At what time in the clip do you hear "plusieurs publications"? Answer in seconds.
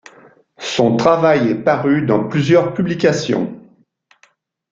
2.27-3.61